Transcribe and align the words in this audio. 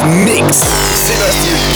Mix. 0.00 0.64
Sébastien 0.94 1.71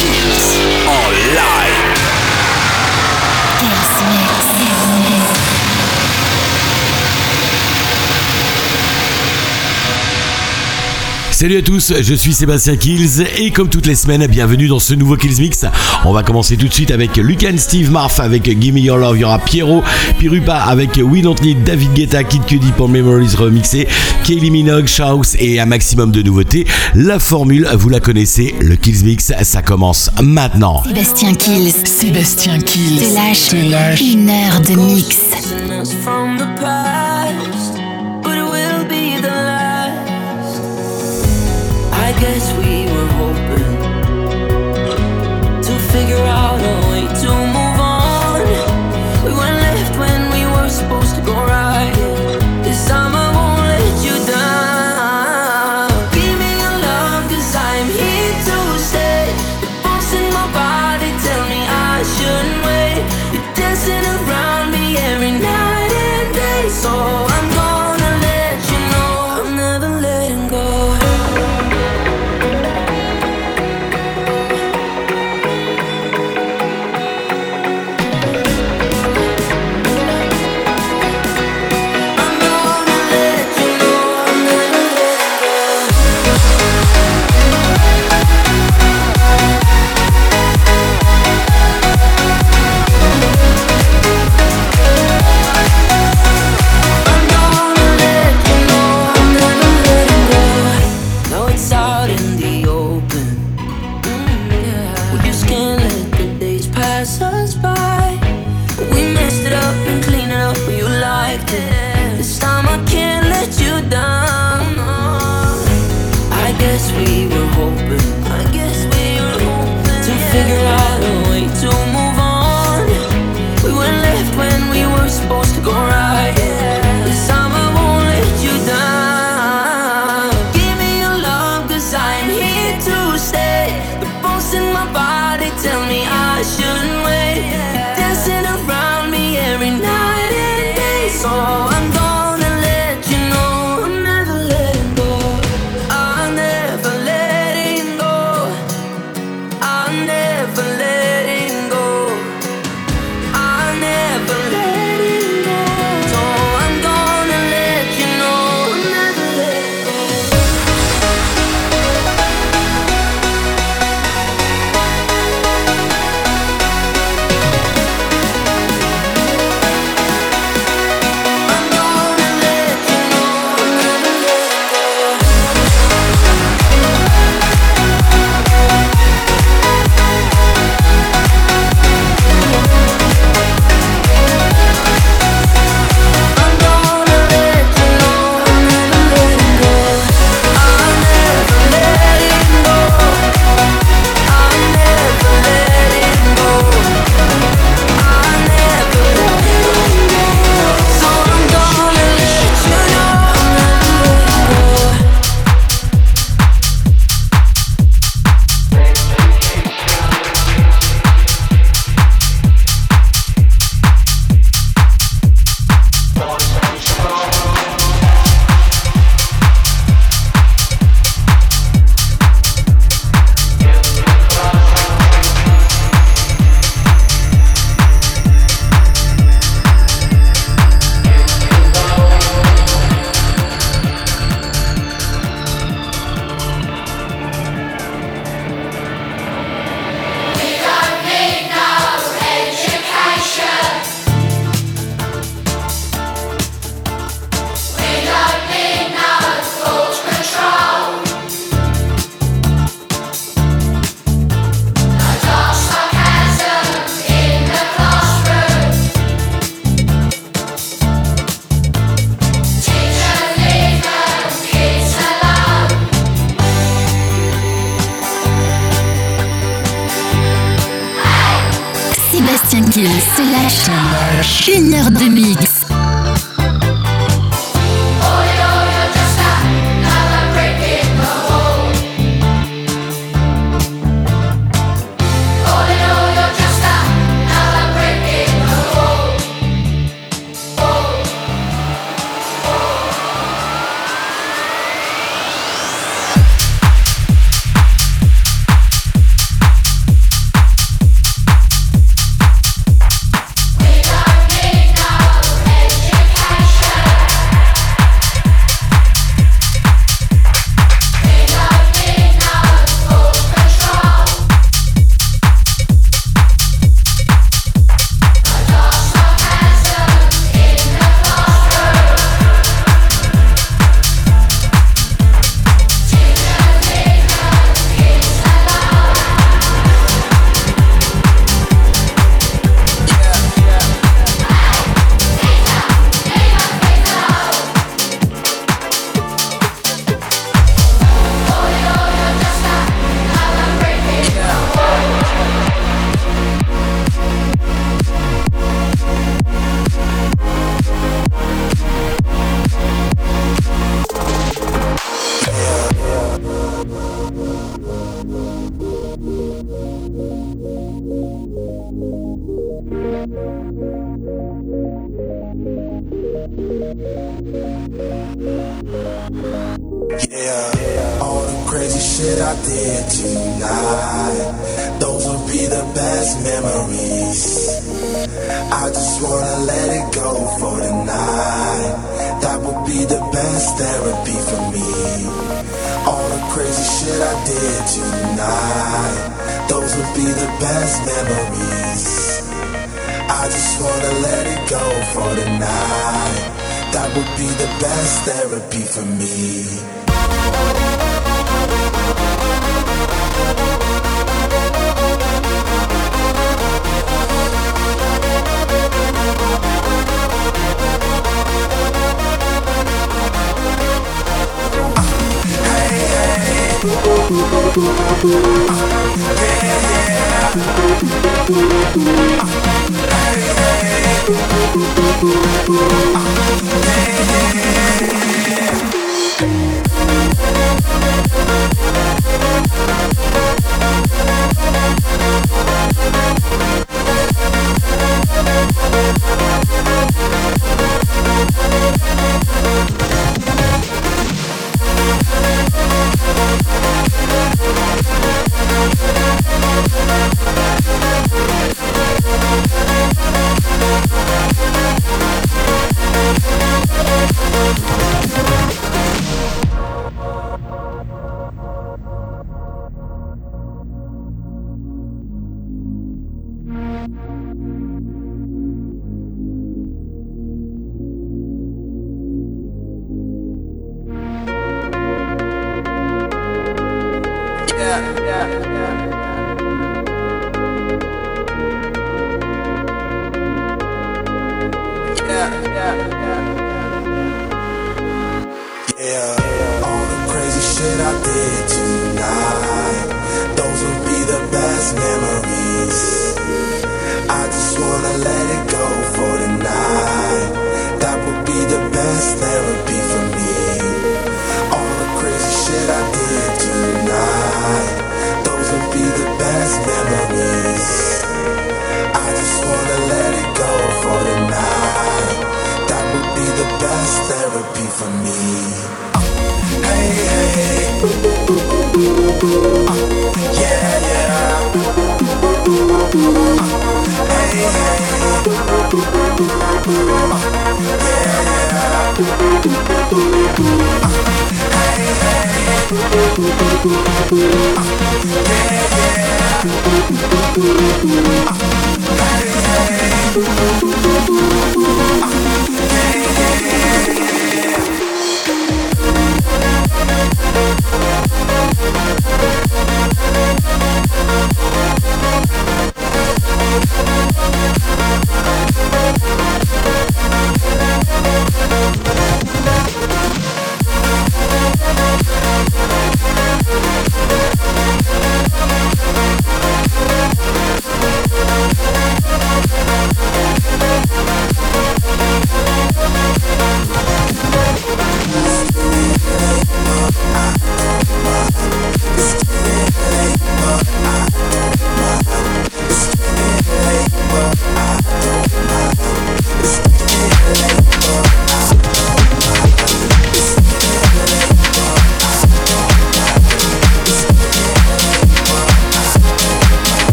Salut 11.37 11.59
à 11.59 11.63
tous, 11.63 11.93
je 12.01 12.15
suis 12.15 12.33
Sébastien 12.33 12.77
Kills 12.77 13.27
et 13.39 13.51
comme 13.51 13.69
toutes 13.69 13.85
les 13.85 13.95
semaines, 13.95 14.27
bienvenue 14.27 14.69
dans 14.69 14.79
ce 14.79 14.95
nouveau 14.95 15.17
Kills 15.17 15.39
Mix. 15.39 15.67
On 16.07 16.15
va 16.15 16.23
commencer 16.23 16.57
tout 16.57 16.67
de 16.67 16.73
suite 16.73 16.91
avec 16.91 17.15
Lucan 17.19 17.59
Steve 17.59 17.91
Marf 17.91 18.21
avec 18.21 18.47
Give 18.59 18.73
Me 18.73 18.81
Your 18.81 18.97
Love, 18.97 19.19
il 19.19 19.21
y 19.21 19.25
aura 19.25 19.39
Piero 19.39 19.83
Pirupa 20.19 20.55
avec 20.55 20.97
We 20.97 21.21
Don't 21.21 21.37
Need, 21.43 21.63
David 21.63 21.93
Guetta, 21.93 22.25
Kid 22.25 22.47
Cudi 22.47 22.73
pour 22.75 22.89
Memories 22.89 23.37
remixé, 23.37 23.87
Kaylee 24.25 24.51
Minogue, 24.51 24.87
Shouse 24.87 25.37
et 25.39 25.61
un 25.61 25.67
maximum 25.67 26.11
de 26.11 26.23
nouveautés. 26.23 26.67
La 26.95 27.19
formule, 27.19 27.69
vous 27.75 27.91
la 27.91 28.01
connaissez, 28.01 28.55
le 28.63 28.77
Kills 28.77 29.05
Mix, 29.05 29.31
ça 29.43 29.61
commence 29.61 30.11
maintenant. 30.23 30.85
Sébastien 30.85 31.35
Kills, 31.35 31.75
Sébastien 31.85 32.59
Kills, 32.61 32.99
te 32.99 33.15
lâche, 33.15 34.01
une 34.01 34.31
heure 34.31 34.63
de 34.63 34.75
mix. 34.75 35.19
all 46.29 46.56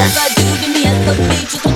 What 0.00 0.16
I 0.16 0.28
do, 0.34 0.44
give 0.60 0.72
me 0.72 1.66
a. 1.66 1.69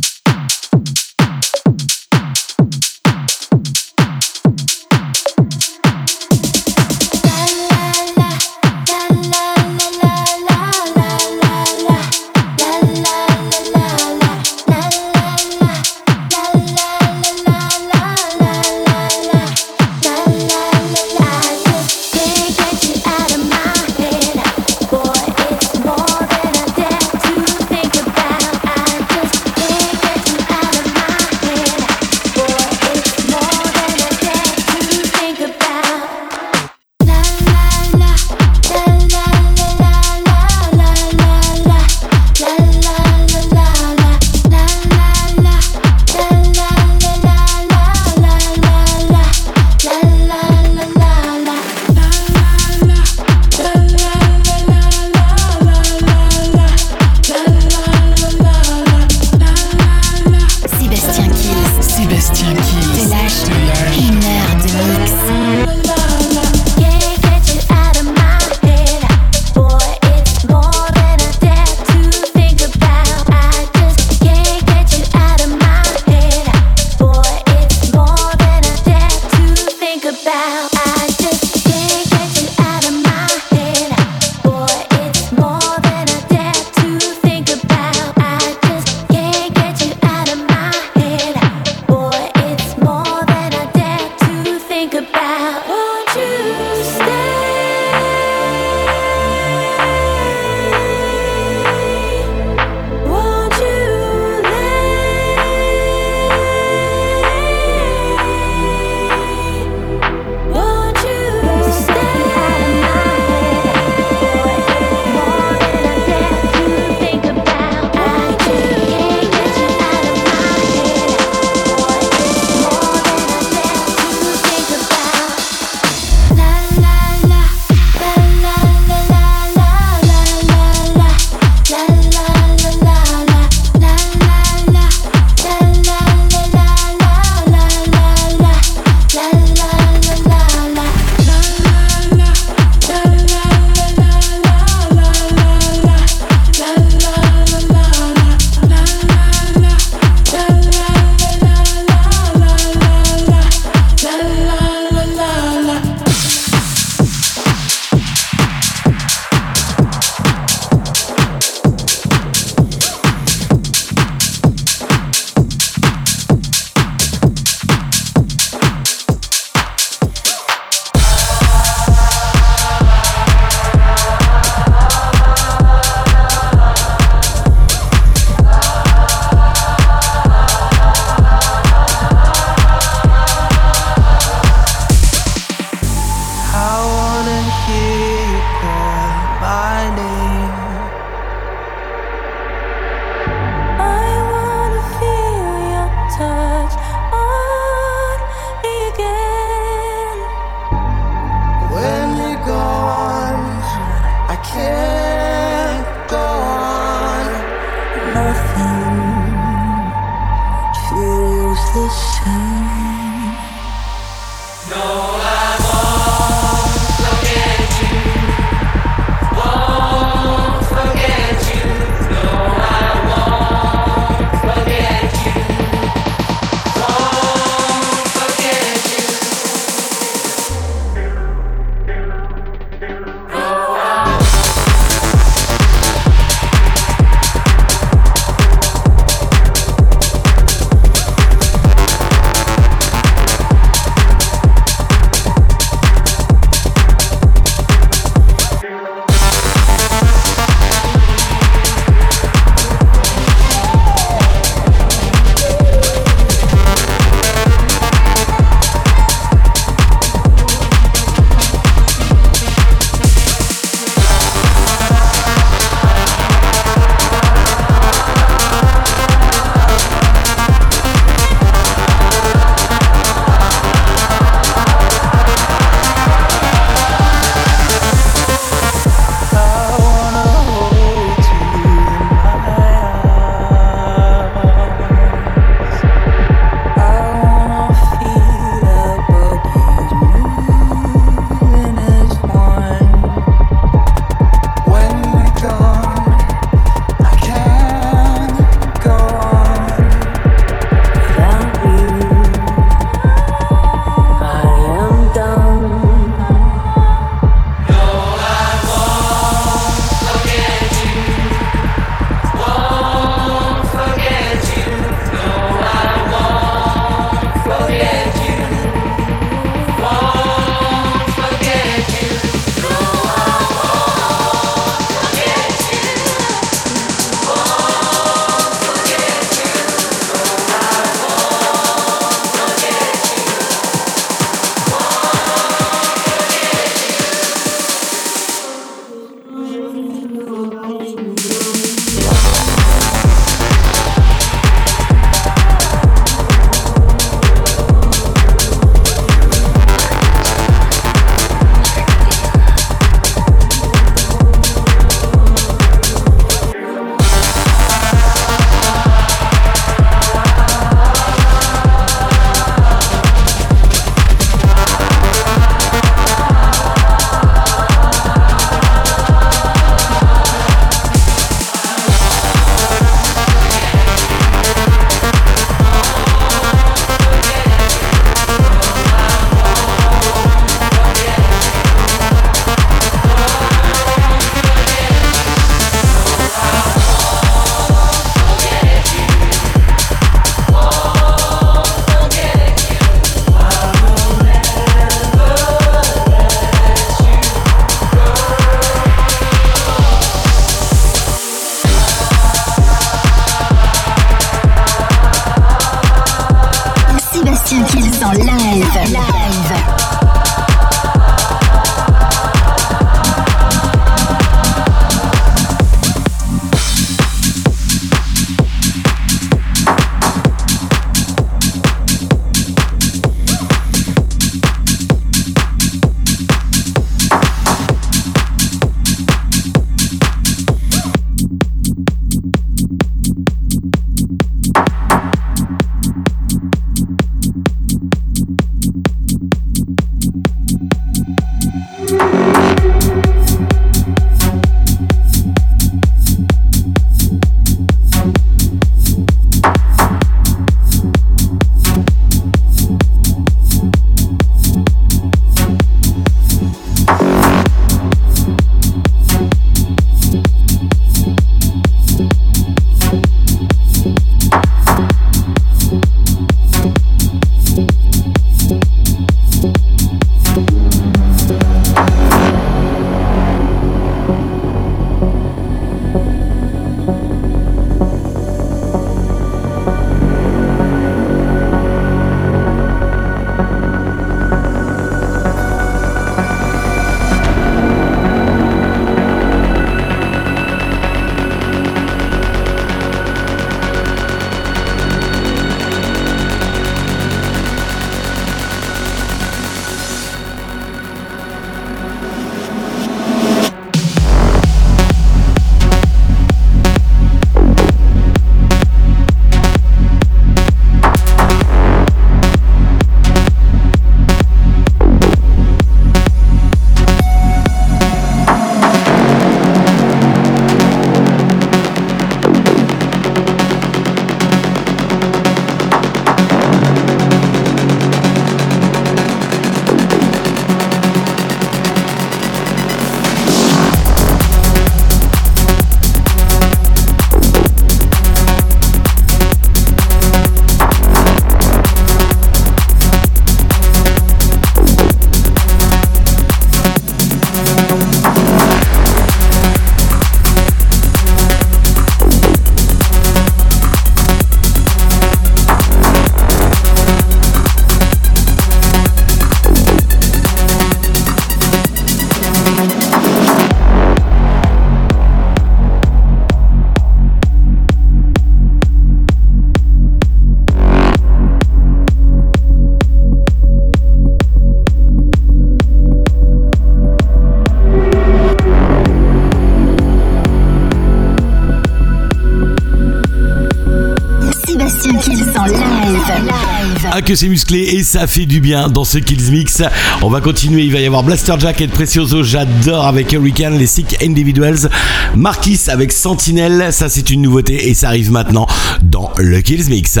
que 587.06 587.14
c'est 587.14 587.28
musclé 587.28 587.60
et 587.60 587.84
ça 587.84 588.08
fait 588.08 588.26
du 588.26 588.40
bien 588.40 588.68
dans 588.68 588.84
ce 588.84 588.98
Kills 588.98 589.30
Mix. 589.30 589.62
On 590.02 590.08
va 590.08 590.20
continuer, 590.20 590.64
il 590.64 590.72
va 590.72 590.80
y 590.80 590.86
avoir 590.86 591.04
Blaster 591.04 591.34
Jack 591.38 591.60
et 591.60 591.68
Precioso, 591.68 592.24
j'adore 592.24 592.84
avec 592.84 593.12
Hurricane, 593.12 593.56
les 593.56 593.68
Sick 593.68 594.02
Individuals. 594.02 594.68
Marquis 595.14 595.60
avec 595.68 595.92
Sentinelle, 595.92 596.72
ça 596.72 596.88
c'est 596.88 597.08
une 597.10 597.22
nouveauté 597.22 597.68
et 597.68 597.74
ça 597.74 597.88
arrive 597.88 598.10
maintenant 598.10 598.48
dans 598.82 599.12
le 599.18 599.40
Kills 599.40 599.68
Mix. 599.68 600.00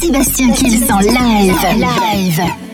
Sébastien 0.00 0.52
Kills 0.52 0.84
en 0.92 1.00
live. 1.00 1.56
live. 1.76 2.69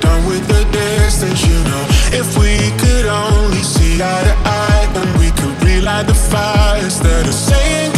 done 0.00 0.26
with 0.26 0.46
the 0.48 0.64
distance, 0.72 1.44
you 1.46 1.58
know. 1.64 1.84
If 2.12 2.36
we 2.38 2.56
could 2.78 3.06
only 3.06 3.62
see 3.62 4.02
eye 4.02 4.24
to 4.24 4.34
eye, 4.48 4.90
then 4.94 5.08
we 5.18 5.30
could 5.30 5.56
relight 5.62 6.06
the 6.06 6.14
fires 6.14 7.00
that 7.00 7.26
are 7.26 7.32
saying. 7.32 7.97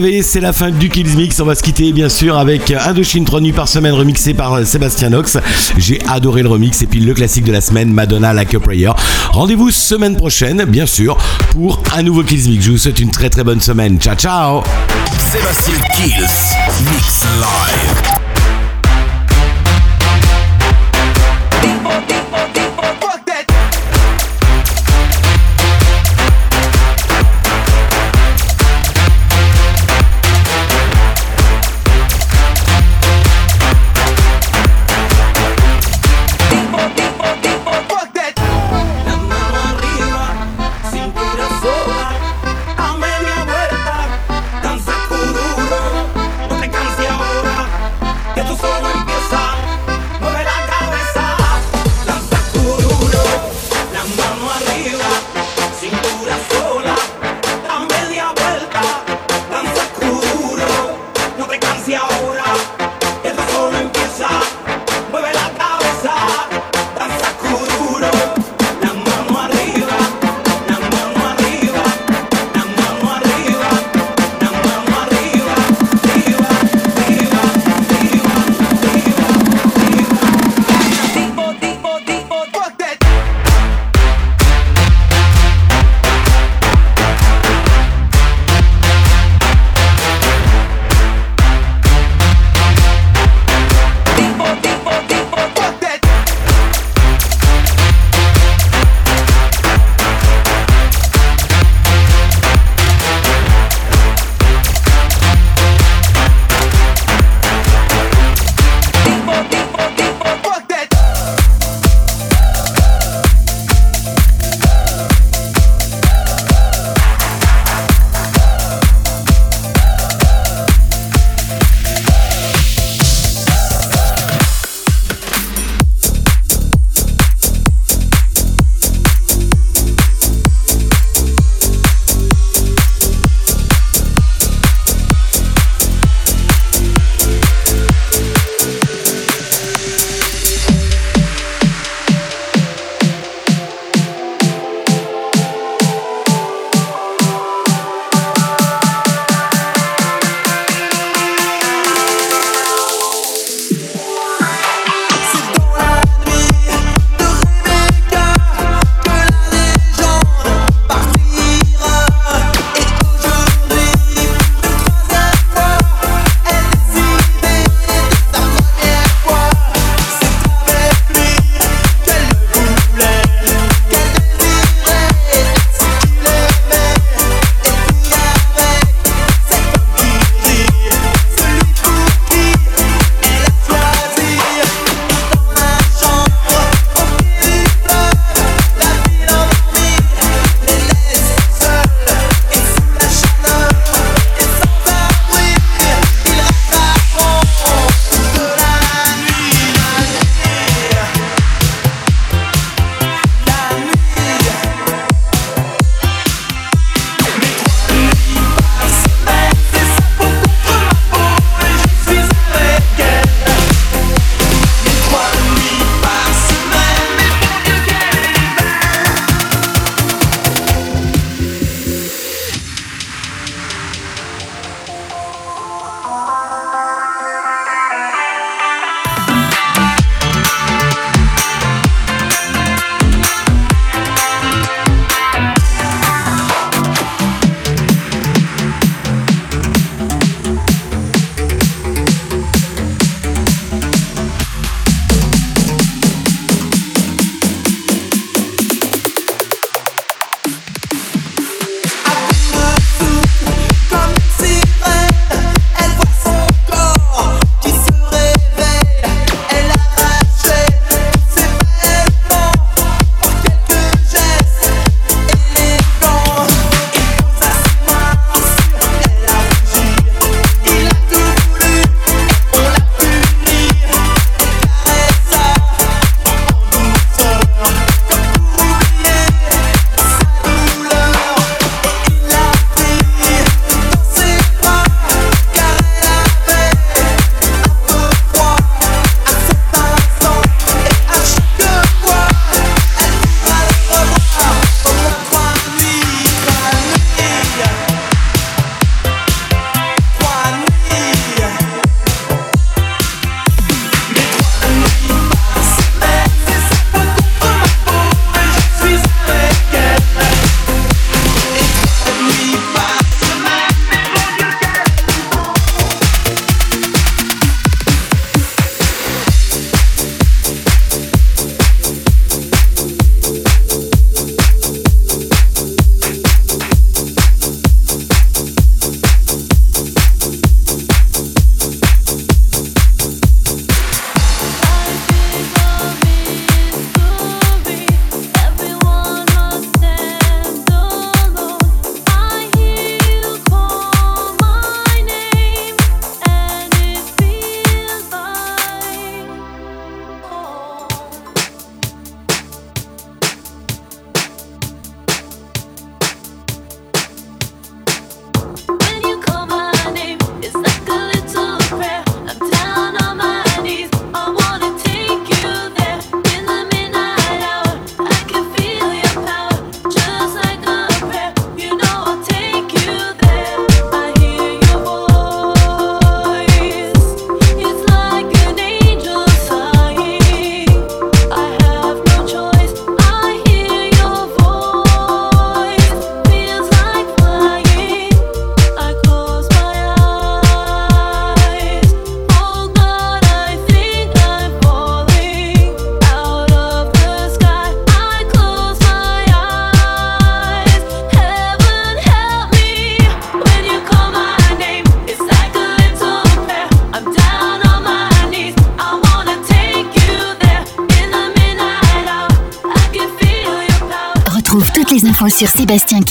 Savez, 0.00 0.22
c'est 0.22 0.40
la 0.40 0.54
fin 0.54 0.70
du 0.70 0.88
Kills 0.88 1.14
Mix. 1.16 1.38
On 1.40 1.44
va 1.44 1.54
se 1.54 1.62
quitter, 1.62 1.92
bien 1.92 2.08
sûr, 2.08 2.38
avec 2.38 2.70
Indochine 2.70 3.26
3 3.26 3.42
nuits 3.42 3.52
par 3.52 3.68
semaine 3.68 3.92
remixé 3.92 4.32
par 4.32 4.64
Sébastien 4.66 5.10
Nox. 5.10 5.36
J'ai 5.76 6.00
adoré 6.08 6.40
le 6.40 6.48
remix. 6.48 6.80
Et 6.80 6.86
puis 6.86 6.98
le 6.98 7.12
classique 7.12 7.44
de 7.44 7.52
la 7.52 7.60
semaine, 7.60 7.92
Madonna 7.92 8.32
Like 8.32 8.54
a 8.54 8.60
Prayer. 8.60 8.92
Rendez-vous 9.32 9.70
semaine 9.70 10.16
prochaine, 10.16 10.64
bien 10.64 10.86
sûr, 10.86 11.18
pour 11.50 11.82
un 11.94 12.02
nouveau 12.02 12.22
Kills 12.22 12.48
Mix. 12.48 12.64
Je 12.64 12.70
vous 12.70 12.78
souhaite 12.78 13.00
une 13.00 13.10
très 13.10 13.28
très 13.28 13.44
bonne 13.44 13.60
semaine. 13.60 13.98
Ciao, 13.98 14.14
ciao. 14.14 14.62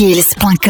sébastienkills.com. 0.02 0.61